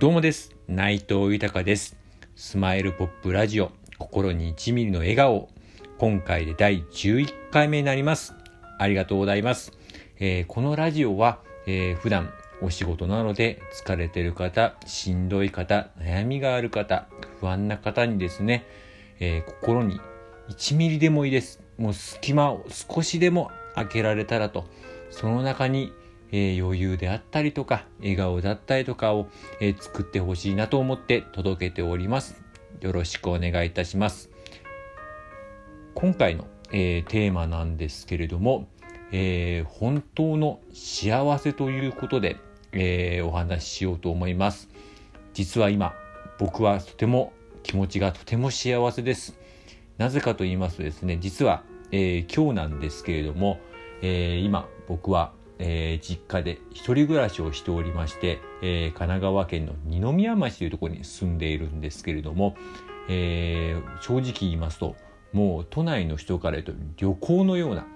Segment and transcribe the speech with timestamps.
[0.00, 0.54] どうもです。
[0.68, 1.96] 内藤豊です。
[2.36, 5.48] スマイルポップラジオ、心に1ミリの笑顔。
[5.98, 8.32] 今回で第11回目になります。
[8.78, 9.72] ありがとうございます。
[10.20, 12.30] えーこのラジオは、えー普段
[12.62, 17.08] お仕事なので疲れてる方、しんどい方、悩みがある方、
[17.40, 18.66] 不安な方にですね、
[19.18, 19.98] えー心に
[20.48, 21.60] 1ミリでもいいです。
[21.76, 24.64] もう隙間を少しでも開けられたらと、
[25.10, 25.92] その中に、
[26.30, 29.28] えー余裕であったりとか、笑顔だったりとかを、
[29.60, 32.42] えー作ってほしいなと思って届けております。
[32.80, 34.30] よろしくお願いいたします。
[35.94, 38.68] 今回の、えーテーマなんですけれども、
[39.12, 42.36] えー本当の幸せということで、
[42.72, 44.68] えーお話ししようと思います。
[45.32, 45.94] 実は今、
[46.38, 49.38] 僕はとても気持ちがとても幸せです。
[49.96, 53.58] なぜかと言いますとですね、実は、えー今日なんですけれども、
[54.02, 62.56] えー今僕は、えー実家で一人暮らしをしておりまして、えー神奈川県の二宮町というところに住んでいるんですけれども、
[63.08, 64.96] えー正直言いますと
[65.32, 67.86] もう都内の人から言うと旅行のような、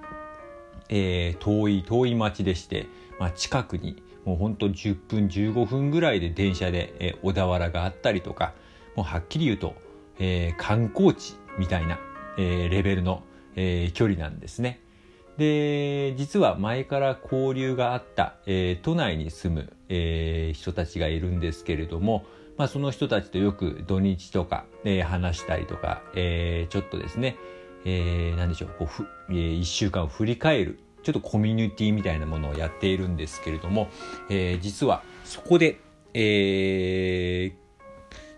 [0.89, 2.87] えー遠い遠い町でして、
[3.19, 8.55] まあ、近くにもうほんと10分15分ぐらいで電車で、えー小田原があったりとか
[8.97, 9.75] もうはっきり言うと、
[10.19, 11.99] えー観光地みたいな、
[12.37, 13.23] えーレベルの、
[13.57, 14.82] えー距離なんですね。
[15.43, 22.25] で実は前から交流があった、えー都内に住む、えー人たちがいるんですけれども、
[22.57, 27.37] まあ、その人たちとよく土日とか、えー話したりとか、えちょっとですね、
[27.85, 33.89] えー何でしょうこうふ、えー1週間を振り返るちょっとコミュニティみたいなものをやっているんですけれども、
[34.31, 35.81] え実はそこで、
[36.15, 37.53] え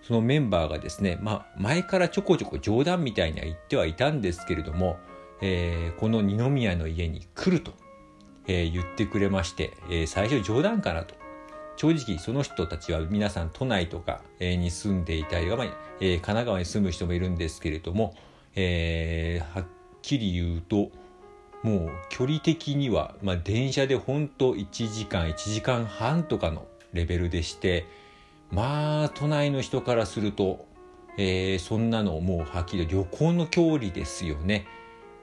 [0.01, 4.99] そのメンバーがですね、まあ、前からちょこちょこ冗談みたいには言ってはいたんですけれども、
[5.41, 7.73] えーこの二宮の家に来ると、
[8.47, 11.15] えー言ってくれまして、えー最初冗談かなと。
[11.77, 15.67] 正直その人たちは皆さん都内とかに住んでいたり、まあ
[16.01, 18.15] えー神奈川に住む人もいるんですけれども、
[18.55, 19.67] えーはっ
[20.03, 20.91] きり言うと
[21.63, 27.87] もう距離的には、まあ、電車でほんと1時間1時間半とかのレベルでして
[28.51, 30.67] まあ都内の人からすると、
[31.17, 34.67] えーそんなのもうはっきり旅行の距離ですよね。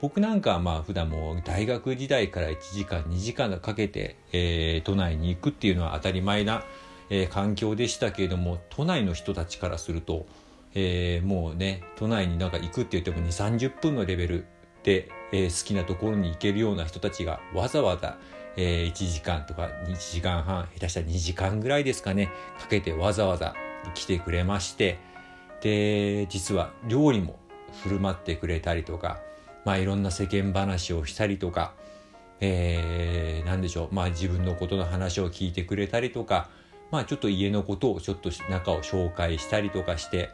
[0.01, 6.63] 僕なんかはまあ普段も大学時代から1時間2時間かけて、えー都内に行くっていうのは当たり前な、
[7.11, 10.25] えー環境でしたけれども都内の人たちからすると、
[10.73, 14.45] えーもうね都内になんか行くって言っても2 3 0分のレベル
[14.83, 18.17] で、えー好きなところに行けるような人たちがわざわざ、
[18.57, 22.29] えー1時間とか1時間半下手したら2時間ぐらいですかね
[22.59, 23.53] かけてわざわざ
[23.93, 24.97] 来てくれまして
[25.61, 27.37] で実は料理も
[27.83, 29.19] 振る舞ってくれたりとか
[29.65, 31.73] まあいろんな世間話をしたりとか、
[32.39, 36.49] えー、なんでしょうまあ自分のことの話を聞いてくれたりとか
[36.91, 40.29] まあちょっと家のことをちょっと中を紹介したりとかして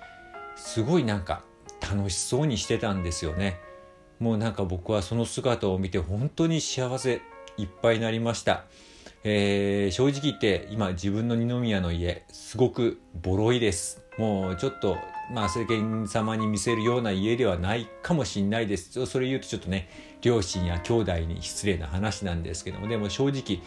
[0.55, 1.43] すごいなんか
[1.81, 3.59] 楽しそうにしてたんですよね。
[4.19, 7.21] もうなんか僕はその姿を見て本当に幸せ
[7.57, 8.65] いっぱいになりました。
[9.23, 14.01] えー正直言って今自分の二宮の家すごくボロいです。
[14.17, 14.97] もうちょっと
[15.31, 19.05] まあ世間様に見せるような家ではないかもしれないです。
[19.05, 19.89] それ言うとちょっとね
[20.21, 23.61] 両親や兄弟に失礼な話なんですけどもでも正直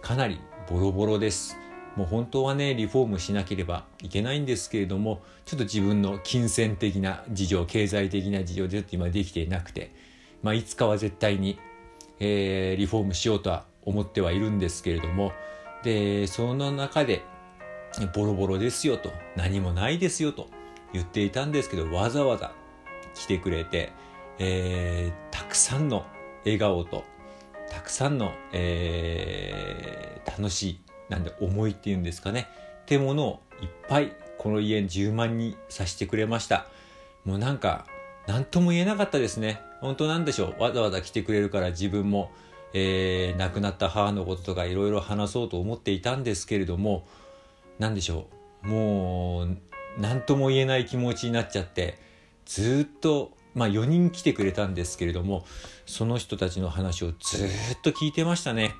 [0.00, 1.56] かなりボロボロです。
[1.96, 9.94] もう本当はねリフォームしなければいけないんですけれどもちょっと自分の金銭的な事情経済的な事情でちょっと今できていなくて、
[10.42, 11.58] まあ、いつかは絶対に、
[12.18, 15.32] えーリフォームしようとは思ってはいるんですけれども
[15.82, 17.22] でその中で
[18.14, 20.48] ボロボロですよと何もないですよと
[20.92, 22.52] 言っていたんですけどわざわざ
[23.14, 23.92] 来てくれて、
[24.38, 26.06] えーたくさんの
[26.44, 27.04] 笑顔と
[27.70, 32.48] たくさんの、えー楽しいなんで思いっていうんですかね
[32.82, 36.66] ってものをいっぱいこの家10万にさせてくれました。
[37.24, 37.86] もうなんか
[38.26, 39.60] 何とも言えなかったですね。
[39.80, 40.62] 本当なんでしょう。
[40.62, 42.30] わざわざ来てくれるから自分も、
[42.72, 47.06] えー亡くなった母のこととかいろいろ話そうと思っていたんですけれども
[47.78, 48.26] 何でしょ
[48.64, 48.68] う。
[48.68, 49.58] もう
[49.98, 51.98] 何とも言えない気持ちになっちゃって
[52.46, 55.44] ずっとまあ4人来てくれたんですけれども
[55.86, 57.48] その人たちの話をずっ
[57.82, 58.74] と聞いてましたね。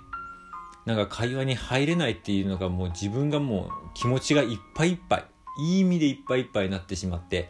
[0.84, 5.24] なんか会話に入れないっていうのがもう自分がもう気持ちがいっぱいいっぱい
[5.60, 7.48] いい意味でいっぱいいっぱいになってしまって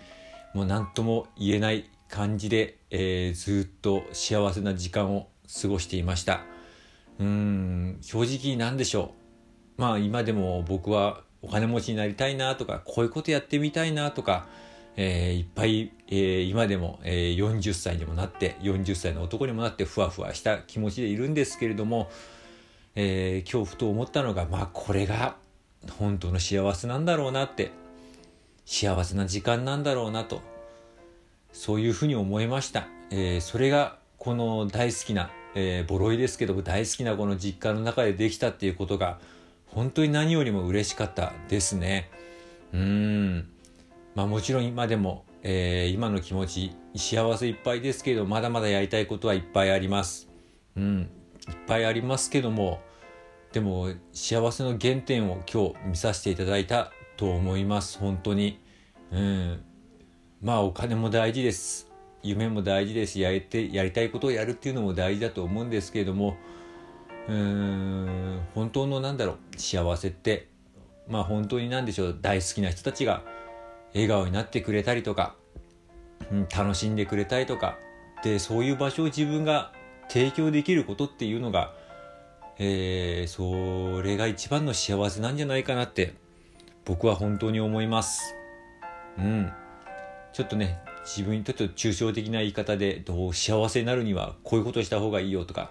[0.55, 5.29] もう何とも言えない感じで、えーずっと幸せな時間を
[5.63, 6.45] 過ごしていました。
[7.19, 9.15] うん正直なんでしょ
[9.79, 9.81] う。
[9.81, 14.47] まあ今でも僕はお金持ちになりたいなとかこういうことやってみたいなとか、
[14.97, 22.11] えーいっぱい、えー今でも、えー40歳にもなって40歳の男にもなってふわふわした気持ちでいるんですけれども、
[22.95, 25.37] えー今日ふと思ったのがまあこれが
[25.99, 27.73] 本当の幸せなんだろうなって
[28.65, 30.41] 幸せな時間なんだろうなと
[31.53, 39.19] そういうふうに思いました、えー、それがこの大好きな、えー、ボロいですけども大好きなこの実家の中でできたっていうことが
[39.75, 42.11] 本当に何よりも嬉しかったですね。
[42.73, 43.49] うん。
[44.15, 50.29] まあもちろん今でも、えー、今の気持ち幸せいっぱいですけどまだまだやりたいことはいっぱいあります。
[50.77, 51.11] うん。
[51.49, 52.81] いっぱいありますけども
[53.53, 57.99] でも幸せの原点を今日見させていただいたと思います。
[57.99, 58.61] 本当に。
[59.11, 59.65] うん。
[60.43, 61.91] まあお金も大事です。
[62.23, 63.19] 夢も大事です。
[63.19, 66.37] やりてやりたいことをやるっていうのも大事だと思うんですけれども
[67.29, 70.49] うん本当のなんだろう幸せって
[71.09, 73.23] まあ本当に何でしょう大好きな人たちが
[73.95, 75.35] 笑顔になってくれたりとか、
[76.31, 77.79] うん、楽しんでくれたりとか
[78.25, 79.73] でそういう場所を自分が
[80.09, 81.73] 提供できることっていうのが
[82.59, 86.15] えー、それが一番の幸せなんじゃないかなって
[86.85, 88.35] 僕は本当に思います。
[89.19, 89.53] うん。
[90.33, 95.71] ちょっとね自分にとって抽象的な言い方でどう幸せになるにはこういうことした方がいいよとか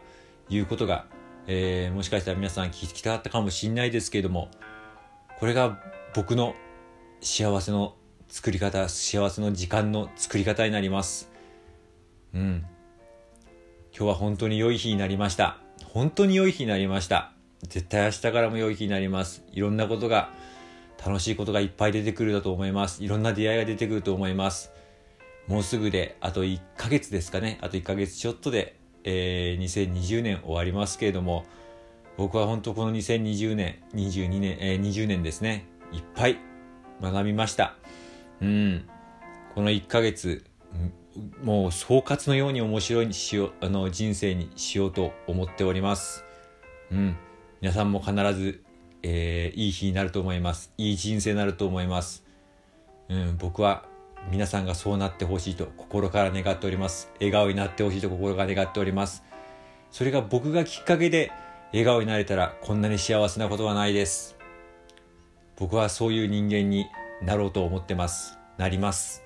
[0.49, 1.05] いうことが、
[1.47, 4.49] えー、もしかしたら皆さん聞きたかったかもしれないですけれども
[5.39, 5.79] これが
[6.13, 6.55] 僕の
[7.21, 7.95] 幸せの
[8.27, 11.31] 作り方幸せの時間の作り方になります
[12.33, 12.65] うん
[13.93, 15.57] 今日は本当に良い日になりました
[15.93, 17.33] 本当に良い日になりました。
[17.67, 19.43] 絶対明日からも良い日になります。
[19.51, 20.29] いろんなことが、
[21.05, 23.03] 楽しいことがいっぱい出てくるだと思います。
[23.03, 24.71] いろんな出会いが出てくると思います。
[25.47, 27.57] もうすぐで、あと1ヶ月ですかね。
[27.61, 31.45] あと1ヶ月ちょっとで、えー、2020年終わりますけれども、
[32.17, 35.65] 僕は本当この2020年、22年、えー、20年ですね。
[35.91, 36.37] いっぱい
[37.01, 37.75] 学びました。
[38.41, 38.85] うん。
[39.55, 40.43] この1ヶ月、
[41.43, 46.23] もう総括のように面白いにしよあの人生にしようと思っております。
[46.91, 47.17] うん。
[47.61, 48.63] 皆さんも必ず、
[49.03, 50.71] えー、いい日になると思います。
[50.77, 52.23] いい人生になると思います。
[53.09, 53.85] うん、僕は
[54.29, 57.09] 皆さんがそうなってほしいと心から願っております。
[57.19, 59.23] 笑顔になってほしいと心が願っております。
[59.91, 61.31] それが僕がきっかけで
[61.71, 64.37] 笑顔になれたらこんなに幸せなことはないです。
[65.57, 66.85] 僕はそういう人間に
[67.21, 68.37] なろうと思ってます。
[68.57, 69.23] なります。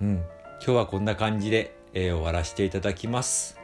[0.00, 0.24] うん、今
[0.60, 3.58] 日はこんな感じで、えー、終わらせていただきます。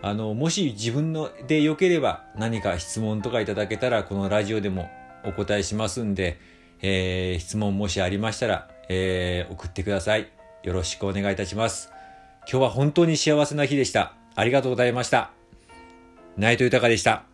[0.00, 4.90] あの、もし自分ので良ければ何か質問とかいただけたらこのラジオでも
[5.24, 6.38] お答えしますんで、
[6.80, 10.28] えー、質問もしありましたら、えー、送ってください。
[10.62, 11.90] よろしくお願いいたします。
[12.50, 14.14] 今日は本当に幸せな日でした。
[14.34, 15.30] ありがとうございました。
[16.36, 17.31] 内藤豊でした。